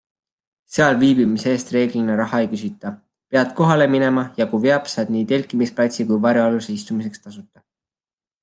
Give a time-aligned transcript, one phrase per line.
[0.75, 2.93] Seal viibimise eest reeglina raha ei küsita,
[3.35, 7.67] pead kohale minema ja kui veab, saad nii telkimisplatsi kui varjualuse istumiseks tasuta.